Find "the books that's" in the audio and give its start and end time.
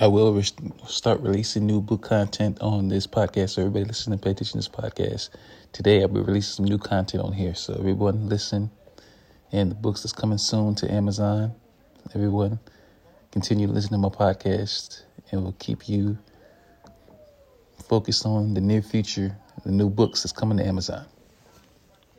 9.72-10.12